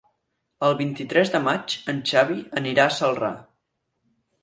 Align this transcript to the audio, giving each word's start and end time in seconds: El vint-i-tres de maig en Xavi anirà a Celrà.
El 0.67 0.73
vint-i-tres 0.79 1.33
de 1.35 1.43
maig 1.49 1.77
en 1.95 2.01
Xavi 2.15 2.41
anirà 2.65 2.89
a 2.91 2.99
Celrà. 3.01 3.35